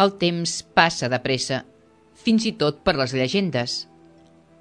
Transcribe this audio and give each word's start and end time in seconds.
El 0.00 0.14
temps 0.16 0.52
passa 0.72 1.10
de 1.12 1.18
pressa, 1.20 1.58
fins 2.24 2.46
i 2.48 2.54
tot 2.60 2.78
per 2.86 2.94
les 2.96 3.12
llegendes. 3.12 3.72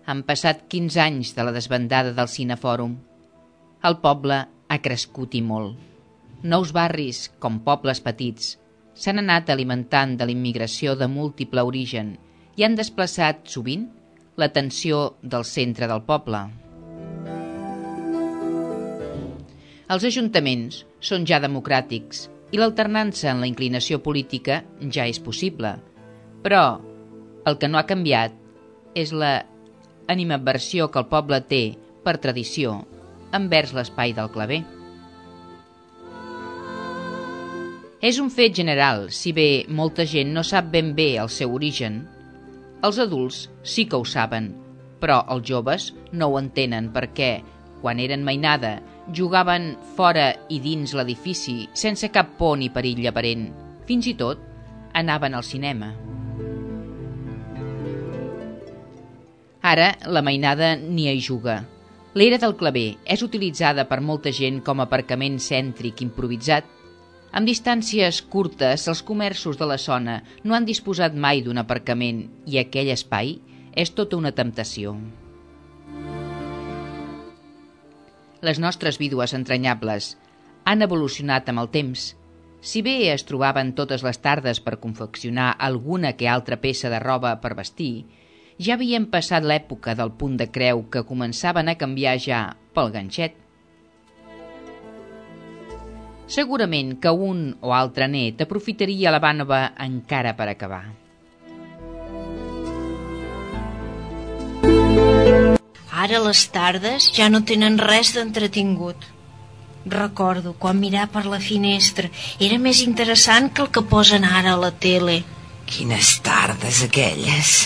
Han 0.10 0.24
passat 0.28 0.66
15 0.74 1.00
anys 1.00 1.30
de 1.38 1.46
la 1.48 1.54
desbandada 1.56 2.12
del 2.18 2.28
Cinefòrum. 2.28 2.96
El 3.88 3.96
poble 4.02 4.40
ha 4.44 4.78
crescut 4.84 5.38
i 5.40 5.42
molt. 5.52 5.78
Nous 6.44 6.74
barris, 6.76 7.22
com 7.40 7.62
pobles 7.64 8.02
petits, 8.04 8.58
s'han 9.00 9.22
anat 9.22 9.52
alimentant 9.54 10.18
de 10.20 10.28
l'immigració 10.28 10.98
de 11.00 11.08
múltiple 11.08 11.64
origen 11.70 12.18
i 12.60 12.66
han 12.68 12.76
desplaçat, 12.76 13.46
sovint, 13.48 13.86
l'atenció 14.36 15.00
del 15.22 15.48
centre 15.48 15.88
del 15.88 16.04
poble. 16.10 16.42
Els 19.88 20.10
ajuntaments 20.12 20.84
són 21.12 21.24
ja 21.32 21.40
democràtics 21.40 22.28
i 22.52 22.58
l'alternança 22.58 23.30
en 23.32 23.44
la 23.44 23.50
inclinació 23.50 24.00
política 24.02 24.64
ja 24.94 25.06
és 25.06 25.20
possible. 25.22 25.76
Però 26.44 26.64
el 27.50 27.58
que 27.62 27.70
no 27.70 27.80
ha 27.80 27.88
canviat 27.90 28.36
és 28.98 29.14
la 29.14 29.44
animadversió 30.10 30.90
que 30.90 31.02
el 31.04 31.10
poble 31.12 31.40
té, 31.46 31.64
per 32.04 32.18
tradició, 32.18 32.80
envers 33.36 33.74
l'espai 33.76 34.16
del 34.18 34.32
claver. 34.34 34.64
És 38.00 38.18
un 38.24 38.30
fet 38.32 38.56
general, 38.56 39.10
si 39.12 39.34
bé 39.36 39.66
molta 39.68 40.06
gent 40.08 40.32
no 40.34 40.44
sap 40.48 40.72
ben 40.72 40.94
bé 40.96 41.12
el 41.20 41.30
seu 41.30 41.54
origen. 41.54 42.06
Els 42.88 42.98
adults 43.04 43.50
sí 43.68 43.86
que 43.92 44.00
ho 44.00 44.06
saben, 44.08 44.54
però 45.04 45.20
els 45.36 45.44
joves 45.50 45.90
no 46.16 46.30
ho 46.32 46.40
entenen 46.40 46.88
perquè, 46.96 47.42
quan 47.84 48.00
eren 48.00 48.24
mainada, 48.24 48.78
jugaven 49.16 49.74
fora 49.96 50.32
i 50.50 50.60
dins 50.64 50.94
l'edifici 50.98 51.68
sense 51.74 52.10
cap 52.14 52.38
por 52.38 52.58
ni 52.58 52.70
perill 52.74 53.08
aparent. 53.10 53.50
Fins 53.90 54.08
i 54.10 54.16
tot 54.18 54.42
anaven 54.94 55.36
al 55.36 55.44
cinema. 55.44 55.94
Ara 59.62 59.92
la 60.08 60.22
mainada 60.24 60.76
ni 60.80 61.10
hi 61.10 61.20
juga. 61.20 61.60
L'era 62.16 62.40
del 62.42 62.56
claver 62.58 62.98
és 63.06 63.22
utilitzada 63.22 63.86
per 63.90 64.00
molta 64.02 64.32
gent 64.34 64.64
com 64.66 64.80
a 64.80 64.88
aparcament 64.88 65.38
cèntric 65.44 66.02
improvisat. 66.06 66.66
Amb 67.32 67.46
distàncies 67.46 68.24
curtes, 68.26 68.88
els 68.90 69.04
comerços 69.06 69.60
de 69.60 69.68
la 69.70 69.78
zona 69.78 70.22
no 70.44 70.56
han 70.58 70.66
disposat 70.66 71.14
mai 71.14 71.44
d'un 71.46 71.62
aparcament 71.62 72.24
i 72.50 72.58
aquell 72.58 72.90
espai 72.96 73.36
és 73.76 73.94
tota 73.94 74.18
una 74.18 74.34
temptació. 74.34 74.96
Les 78.42 78.60
nostres 78.64 78.96
vídues 79.02 79.34
entranyables 79.36 80.14
han 80.64 80.86
evolucionat 80.86 81.50
amb 81.52 81.60
el 81.60 81.68
temps. 81.74 82.14
Si 82.64 82.82
bé 82.86 83.12
es 83.12 83.26
trobaven 83.28 83.74
totes 83.76 84.04
les 84.06 84.20
tardes 84.24 84.62
per 84.64 84.80
confeccionar 84.80 85.50
alguna 85.68 86.14
que 86.16 86.30
altra 86.32 86.60
peça 86.62 86.92
de 86.92 87.02
roba 87.04 87.34
per 87.44 87.52
vestir, 87.58 88.06
ja 88.60 88.78
havien 88.78 89.10
passat 89.12 89.44
l'època 89.44 89.96
del 89.96 90.12
punt 90.16 90.40
de 90.40 90.48
creu 90.56 90.86
que 90.92 91.04
començaven 91.12 91.68
a 91.68 91.76
canviar 91.80 92.16
ja 92.20 92.42
pel 92.76 92.92
ganxet. 92.96 93.36
Segurament 96.30 96.96
que 97.04 97.12
un 97.12 97.46
o 97.60 97.76
altre 97.76 98.08
net 98.08 98.44
aprofitaria 98.46 99.12
la 99.12 99.24
bànova 99.24 99.64
encara 99.84 100.36
per 100.40 100.52
acabar. 100.52 101.09
Ara 106.04 106.20
les 106.26 106.44
tardes 106.54 107.10
ja 107.16 107.30
no 107.34 107.42
tenen 107.52 107.80
res 107.82 108.14
d'entretingut. 108.18 109.08
Recordo 109.90 110.54
quan 110.62 110.80
mirar 110.80 111.08
per 111.14 111.26
la 111.26 111.40
finestra 111.42 112.12
era 112.40 112.60
més 112.62 112.84
interessant 112.86 113.50
que 113.52 113.66
el 113.66 113.74
que 113.74 113.86
posen 113.96 114.28
ara 114.28 114.54
a 114.54 114.62
la 114.68 114.72
tele. 114.86 115.22
Quines 115.70 116.16
tardes 116.26 116.84
aquelles 116.86 117.58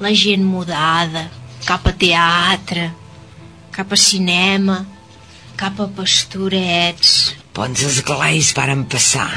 la 0.00 0.12
gent 0.14 0.44
mudada, 0.46 1.24
cap 1.66 1.86
a 1.90 1.92
teatre, 1.92 2.88
cap 3.74 3.92
a 3.92 3.98
cinema, 3.98 4.78
cap 5.58 5.80
a 5.82 5.88
pastorets. 5.90 7.34
Bons 7.54 7.82
esglais 7.88 8.52
varen 8.54 8.86
passar. 8.86 9.30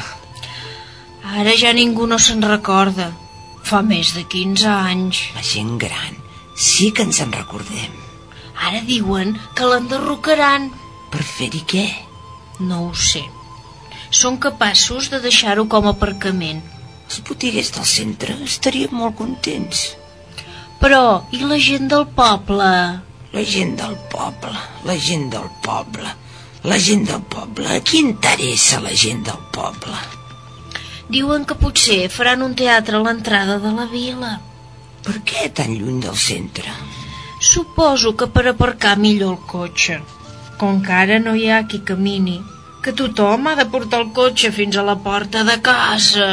Ara 1.41 1.55
ja 1.57 1.73
ningú 1.73 2.05
no 2.09 2.19
se'n 2.21 2.43
recorda. 2.45 3.09
Fa 3.65 3.81
més 3.85 4.13
de 4.17 4.25
15 4.29 4.69
anys. 4.69 5.23
La 5.37 5.45
gent 5.45 5.77
gran 5.81 6.17
sí 6.57 6.91
que 6.91 7.05
ens 7.07 7.21
en 7.23 7.33
recordem. 7.33 8.00
Ara 8.61 8.81
diuen 8.85 9.33
que 9.57 9.67
l'enderrocaran. 9.67 10.69
Per 11.11 11.23
fer-hi 11.25 11.63
què? 11.73 11.85
No 12.61 12.83
ho 12.87 12.91
sé. 12.93 13.23
Són 14.11 14.37
capaços 14.43 15.09
de 15.11 15.21
deixar-ho 15.23 15.65
com 15.71 15.87
a 15.87 15.95
aparcament. 15.95 16.61
Els 17.07 17.23
botiguers 17.27 17.71
del 17.75 17.87
centre 17.89 18.35
estarien 18.45 18.93
molt 18.95 19.17
contents. 19.19 19.81
Però, 20.81 21.23
i 21.35 21.41
la 21.43 21.57
gent 21.61 21.89
del 21.91 22.05
poble? 22.17 22.69
La 23.33 23.43
gent 23.47 23.75
del 23.79 23.97
poble, 24.13 24.53
la 24.87 24.95
gent 25.09 25.27
del 25.33 25.49
poble, 25.65 26.13
la 26.67 26.79
gent 26.87 27.05
del 27.09 27.21
poble. 27.33 27.67
A 27.67 27.81
qui 27.83 28.01
interessa 28.03 28.81
la 28.83 28.93
gent 29.03 29.25
del 29.27 29.43
poble? 29.55 29.99
Diuen 31.11 31.45
que 31.47 31.57
potser 31.59 32.01
faran 32.13 32.43
un 32.45 32.55
teatre 32.55 32.99
a 32.99 33.03
l'entrada 33.03 33.59
de 33.59 33.75
la 33.75 33.87
vila. 33.91 34.33
Per 35.03 35.17
què 35.27 35.49
tan 35.55 35.73
lluny 35.75 35.99
del 36.03 36.17
centre? 36.19 36.71
Suposo 37.41 38.13
que 38.13 38.27
per 38.29 38.45
aparcar 38.51 38.97
millor 39.01 39.35
el 39.35 39.45
cotxe. 39.49 40.01
Com 40.61 40.81
que 40.85 40.93
ara 40.93 41.17
no 41.19 41.33
hi 41.35 41.47
ha 41.49 41.63
qui 41.67 41.81
camini, 41.91 42.37
que 42.85 42.93
tothom 42.93 43.49
ha 43.49 43.55
de 43.57 43.65
portar 43.73 44.03
el 44.03 44.11
cotxe 44.17 44.51
fins 44.53 44.77
a 44.77 44.85
la 44.85 44.99
porta 45.07 45.41
de 45.47 45.57
casa. 45.65 46.29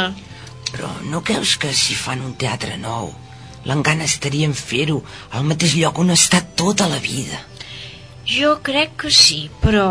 Però 0.69 0.91
no 1.09 1.25
creus 1.25 1.57
que 1.57 1.73
si 1.73 1.97
fan 1.97 2.21
un 2.25 2.37
teatre 2.37 2.77
nou 2.77 3.15
l'engana 3.69 4.07
estaria 4.09 4.49
en 4.49 4.55
fer-ho 4.57 5.01
al 5.37 5.47
mateix 5.49 5.75
lloc 5.81 5.99
on 6.03 6.13
ha 6.13 6.19
estat 6.21 6.55
tota 6.61 6.89
la 6.93 7.01
vida. 7.05 7.41
Jo 8.29 8.59
crec 8.65 8.97
que 9.03 9.11
sí, 9.13 9.41
però 9.63 9.89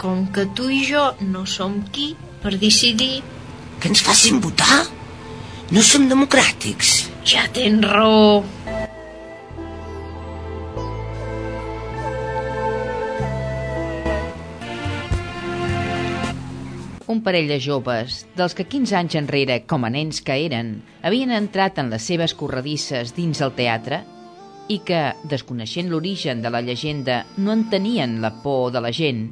com 0.00 0.26
que 0.32 0.46
tu 0.56 0.68
i 0.72 0.82
jo 0.88 1.06
no 1.32 1.44
som 1.46 1.80
qui 1.92 2.14
per 2.42 2.56
decidir... 2.60 3.22
Que 3.80 3.92
ens 3.92 4.02
facin 4.04 4.40
votar? 4.40 4.84
No 5.72 5.82
som 5.84 6.08
democràtics. 6.08 6.92
Ja 7.28 7.44
tens 7.52 7.84
raó. 7.84 8.44
Un 17.16 17.22
parell 17.24 17.48
de 17.48 17.56
joves, 17.60 18.26
dels 18.36 18.52
que 18.52 18.66
15 18.68 18.92
anys 18.98 19.14
enrere, 19.16 19.62
com 19.64 19.86
a 19.86 19.90
nens 19.92 20.20
que 20.20 20.34
eren, 20.44 20.82
havien 21.00 21.32
entrat 21.32 21.78
en 21.80 21.88
les 21.88 22.04
seves 22.04 22.34
corredisses 22.36 23.14
dins 23.16 23.40
el 23.40 23.54
teatre 23.56 24.02
i 24.68 24.82
que, 24.84 25.14
desconeixent 25.24 25.88
l'origen 25.88 26.42
de 26.44 26.52
la 26.52 26.60
llegenda, 26.60 27.22
no 27.40 27.54
entenien 27.56 28.18
la 28.20 28.34
por 28.42 28.68
de 28.74 28.82
la 28.84 28.92
gent, 28.92 29.30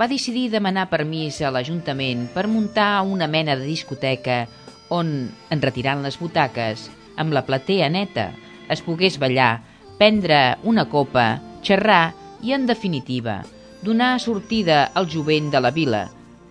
va 0.00 0.08
decidir 0.08 0.48
demanar 0.54 0.88
permís 0.88 1.42
a 1.42 1.52
l'Ajuntament 1.52 2.28
per 2.32 2.46
muntar 2.48 3.02
una 3.04 3.28
mena 3.28 3.58
de 3.58 3.66
discoteca 3.68 4.46
on, 4.88 5.28
en 5.50 5.60
retirant 5.60 6.00
les 6.06 6.16
butaques, 6.16 6.88
amb 7.20 7.36
la 7.36 7.44
platea 7.44 7.90
neta, 7.92 8.30
es 8.72 8.80
pogués 8.80 9.18
ballar, 9.20 9.58
prendre 10.00 10.56
una 10.62 10.88
copa, 10.88 11.34
xerrar 11.60 12.14
i, 12.40 12.54
en 12.56 12.64
definitiva, 12.70 13.42
donar 13.82 14.16
sortida 14.22 14.86
al 14.94 15.10
jovent 15.10 15.50
de 15.52 15.60
la 15.60 15.74
vila, 15.74 16.06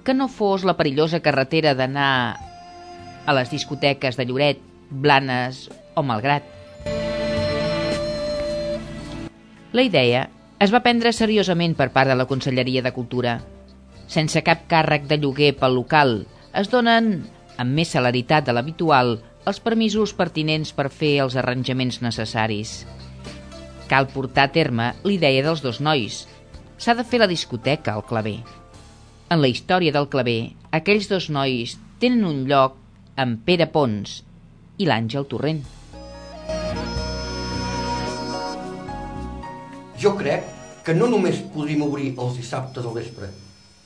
que 0.08 0.14
no 0.16 0.30
fos 0.32 0.64
la 0.64 0.78
perillosa 0.80 1.20
carretera 1.20 1.74
d'anar 1.76 2.40
a 3.28 3.34
les 3.36 3.50
discoteques 3.52 4.16
de 4.16 4.24
Lloret, 4.24 4.60
Blanes 4.90 5.66
o 6.00 6.04
Malgrat. 6.08 6.46
La 9.76 9.84
idea 9.84 10.30
es 10.64 10.72
va 10.72 10.80
prendre 10.86 11.12
seriosament 11.12 11.76
per 11.76 11.90
part 11.92 12.08
de 12.08 12.16
la 12.16 12.26
Conselleria 12.30 12.80
de 12.86 12.94
Cultura. 12.96 13.34
Sense 14.08 14.40
cap 14.48 14.64
càrrec 14.72 15.10
de 15.10 15.18
lloguer 15.20 15.52
pel 15.60 15.76
local, 15.76 16.22
es 16.56 16.72
donen, 16.72 17.26
amb 17.60 17.76
més 17.76 17.92
celeritat 17.92 18.48
de 18.48 18.56
l'habitual, 18.56 19.18
els 19.44 19.60
permisos 19.60 20.14
pertinents 20.16 20.72
per 20.78 20.88
fer 20.88 21.18
els 21.26 21.36
arranjaments 21.36 22.00
necessaris. 22.00 22.78
Cal 23.92 24.08
portar 24.16 24.48
a 24.48 24.54
terme 24.56 24.88
l'idea 25.04 25.44
dels 25.44 25.60
dos 25.68 25.82
nois. 25.84 26.24
S'ha 26.80 26.96
de 26.96 27.04
fer 27.04 27.20
la 27.20 27.28
discoteca 27.28 27.98
al 28.00 28.08
claver. 28.08 28.38
En 29.28 29.42
la 29.44 29.50
història 29.52 29.92
del 29.92 30.06
claver, 30.08 30.54
aquells 30.72 31.10
dos 31.12 31.26
nois 31.36 31.74
tenen 32.00 32.22
un 32.24 32.46
lloc 32.48 32.78
amb 33.20 33.42
Pere 33.44 33.66
Pons 33.74 34.22
i 34.80 34.86
l'Àngel 34.88 35.26
Torrent. 35.28 35.60
Jo 40.00 40.14
crec 40.16 40.48
que 40.88 40.96
no 40.96 41.10
només 41.12 41.42
podríem 41.52 41.84
obrir 41.90 42.14
els 42.14 42.38
dissabtes 42.40 42.88
al 42.88 42.96
vespre, 42.96 43.28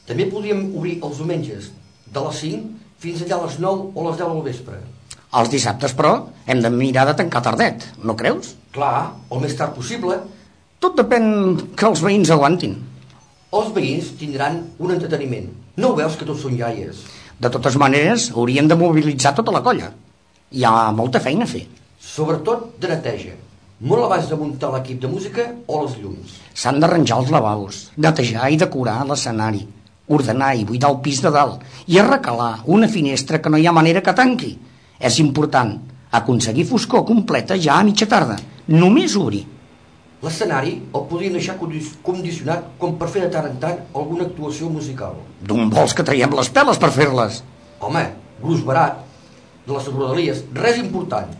també 0.05 0.29
podríem 0.29 0.61
obrir 0.77 0.99
els 1.01 1.17
diumenges, 1.17 1.71
de 2.05 2.25
les 2.27 2.43
5 2.43 3.01
fins 3.01 3.25
allà 3.25 3.39
a 3.39 3.47
les 3.47 3.57
9 3.65 3.89
o 3.95 4.05
les 4.11 4.21
10 4.21 4.35
del 4.35 4.45
vespre. 4.45 4.77
Els 5.41 5.49
dissabtes, 5.49 5.97
però, 5.97 6.13
hem 6.45 6.61
de 6.61 6.69
mirar 6.75 7.07
de 7.09 7.17
tancar 7.17 7.41
tardet, 7.49 7.89
no 8.05 8.13
creus? 8.19 8.53
Clar, 8.77 9.09
el 9.31 9.41
més 9.41 9.57
tard 9.57 9.73
possible. 9.73 10.21
Tot 10.77 11.01
depèn 11.01 11.31
que 11.73 11.89
els 11.89 12.05
veïns 12.05 12.29
aguantin. 12.29 12.77
Els 13.51 13.71
veïns 13.75 14.13
tindran 14.15 14.61
un 14.79 14.93
entreteniment. 14.93 15.49
No 15.75 15.89
ho 15.91 15.95
veus 15.97 16.13
que 16.15 16.23
tots 16.27 16.45
són 16.45 16.53
iaies? 16.55 17.01
De 17.43 17.49
totes 17.51 17.75
maneres, 17.81 18.29
haurien 18.31 18.69
de 18.69 18.77
mobilitzar 18.79 19.33
tota 19.35 19.51
la 19.51 19.59
colla. 19.65 19.89
Hi 20.55 20.63
ha 20.63 20.71
molta 20.95 21.19
feina 21.19 21.43
a 21.43 21.51
fer. 21.51 21.65
Sobretot 21.99 22.77
de 22.79 22.93
neteja. 22.93 23.35
Molt 23.91 24.07
abans 24.07 24.31
de 24.31 24.37
muntar 24.39 24.71
l'equip 24.71 25.01
de 25.03 25.11
música 25.11 25.49
o 25.67 25.81
les 25.83 25.99
llums. 25.99 26.39
S'han 26.63 26.79
d'arranjar 26.79 27.19
els 27.19 27.35
lavabos, 27.35 27.83
netejar 27.97 28.53
i 28.53 28.59
decorar 28.61 29.01
l'escenari, 29.09 29.65
ordenar 30.07 30.53
i 30.55 30.63
buidar 30.69 30.93
el 30.93 31.01
pis 31.03 31.19
de 31.25 31.31
dalt 31.35 31.91
i 31.91 31.99
arrecalar 31.99 32.53
una 32.77 32.87
finestra 32.87 33.41
que 33.43 33.51
no 33.51 33.59
hi 33.59 33.67
ha 33.67 33.75
manera 33.75 34.05
que 34.05 34.15
tanqui. 34.15 34.53
És 34.95 35.19
important 35.19 35.75
aconseguir 36.21 36.69
foscor 36.71 37.03
completa 37.03 37.59
ja 37.59 37.81
a 37.81 37.83
mitja 37.83 38.07
tarda. 38.07 38.39
Només 38.71 39.19
obrir. 39.19 39.43
L'escenari 40.21 40.73
el 40.97 41.05
podien 41.09 41.33
deixar 41.33 41.55
condi- 41.59 41.95
condicionat 42.05 42.67
com 42.81 42.97
per 42.99 43.07
fer 43.13 43.23
de 43.25 43.29
tant 43.35 43.47
en 43.49 43.55
tant 43.63 43.79
alguna 44.01 44.27
actuació 44.29 44.69
musical. 44.69 45.15
D'on 45.41 45.71
vols 45.73 45.95
que 45.97 46.05
traiem 46.09 46.35
les 46.39 46.49
peles 46.57 46.77
per 46.83 46.91
fer-les? 46.97 47.39
Home, 47.81 48.03
gruix 48.43 48.61
barat, 48.67 48.99
de 49.65 49.73
les 49.73 49.87
rodalies, 49.95 50.43
res 50.61 50.77
important. 50.83 51.33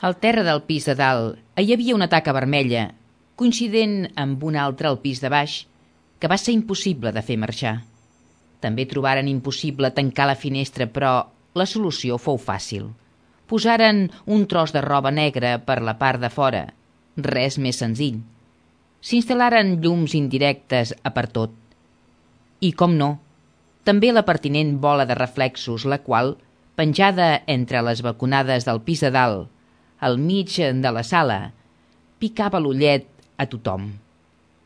Al 0.00 0.14
terra 0.22 0.44
del 0.46 0.62
pis 0.68 0.86
de 0.86 0.94
dalt 0.98 1.38
hi 1.58 1.72
havia 1.74 1.94
una 1.96 2.06
taca 2.10 2.32
vermella, 2.36 2.84
coincident 3.38 3.96
amb 4.18 4.44
una 4.46 4.62
altra 4.64 4.92
al 4.92 5.00
pis 5.02 5.18
de 5.22 5.30
baix, 5.32 5.64
que 6.18 6.30
va 6.30 6.38
ser 6.38 6.54
impossible 6.54 7.10
de 7.14 7.22
fer 7.22 7.36
marxar. 7.38 7.74
També 8.62 8.86
trobaren 8.90 9.28
impossible 9.30 9.90
tancar 9.94 10.28
la 10.30 10.38
finestra, 10.38 10.86
però 10.86 11.12
la 11.54 11.66
solució 11.66 12.18
fou 12.18 12.38
fàcil. 12.40 12.88
Posaren 13.48 14.08
un 14.26 14.44
tros 14.46 14.74
de 14.74 14.82
roba 14.84 15.10
negra 15.10 15.56
per 15.64 15.80
la 15.82 15.96
part 16.00 16.20
de 16.20 16.28
fora, 16.28 16.66
res 17.16 17.56
més 17.58 17.80
senzill. 17.80 18.20
S'instal·laren 19.00 19.78
llums 19.82 20.14
indirectes 20.18 20.92
a 21.02 21.14
per 21.14 21.28
tot. 21.32 21.54
I, 22.60 22.72
com 22.74 22.96
no, 22.98 23.14
també 23.88 24.10
la 24.12 24.26
pertinent 24.26 24.76
bola 24.82 25.06
de 25.08 25.16
reflexos, 25.16 25.86
la 25.86 26.00
qual, 26.04 26.34
penjada 26.76 27.42
entre 27.46 27.82
les 27.82 28.02
balconades 28.04 28.66
del 28.68 28.82
pis 28.84 29.00
de 29.06 29.12
dalt, 29.14 29.48
al 29.98 30.18
mig 30.18 30.52
de 30.58 30.92
la 30.94 31.02
sala, 31.02 31.52
picava 32.18 32.60
l'ullet 32.62 33.06
a 33.38 33.46
tothom. 33.50 33.88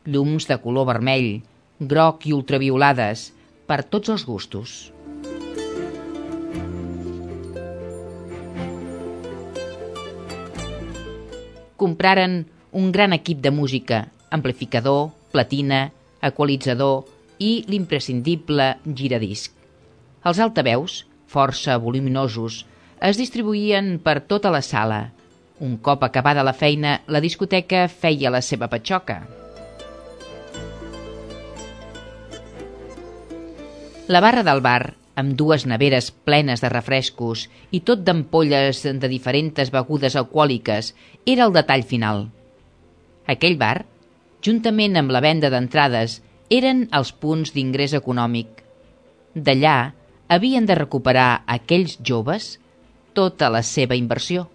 Llums 0.05 0.49
de 0.49 0.59
color 0.61 0.89
vermell, 0.91 1.41
groc 1.79 2.27
i 2.27 2.33
ultraviolades, 2.35 3.31
per 3.65 3.81
tots 3.87 4.11
els 4.13 4.25
gustos. 4.27 4.92
Compraren 11.83 12.45
un 12.71 12.93
gran 12.93 13.11
equip 13.11 13.41
de 13.43 13.51
música, 13.51 13.97
amplificador, 14.31 15.09
platina, 15.33 15.89
equalitzador 16.23 17.03
i 17.43 17.65
l'imprescindible 17.67 18.69
giradisc. 18.87 19.51
Els 20.23 20.39
altaveus, 20.39 21.01
força 21.27 21.75
voluminosos, 21.83 22.61
es 23.03 23.19
distribuïen 23.19 23.97
per 23.99 24.21
tota 24.31 24.53
la 24.55 24.63
sala. 24.63 25.01
Un 25.59 25.75
cop 25.75 26.07
acabada 26.07 26.47
la 26.47 26.55
feina, 26.55 27.01
la 27.11 27.19
discoteca 27.19 27.89
feia 27.91 28.31
la 28.31 28.39
seva 28.39 28.71
patxoca. 28.71 29.19
La 34.07 34.23
barra 34.23 34.47
del 34.47 34.63
bar, 34.63 34.93
amb 35.15 35.35
dues 35.37 35.65
neveres 35.69 36.09
plenes 36.25 36.61
de 36.63 36.69
refrescos 36.73 37.47
i 37.71 37.81
tot 37.85 38.03
d'ampolles 38.05 38.81
de 38.83 39.09
diferents 39.09 39.71
begudes 39.73 40.15
alcohòliques, 40.19 40.93
era 41.25 41.45
el 41.45 41.53
detall 41.53 41.83
final. 41.83 42.27
Aquell 43.29 43.57
bar, 43.57 43.85
juntament 44.43 44.97
amb 44.99 45.13
la 45.13 45.21
venda 45.23 45.51
d'entrades, 45.53 46.21
eren 46.49 46.87
els 46.91 47.13
punts 47.13 47.53
d'ingrés 47.53 47.93
econòmic. 47.97 48.63
D'allà 49.33 49.93
havien 50.27 50.65
de 50.65 50.75
recuperar 50.77 51.43
aquells 51.47 51.97
joves 52.03 52.57
tota 53.13 53.49
la 53.53 53.61
seva 53.63 53.95
inversió. 53.95 54.47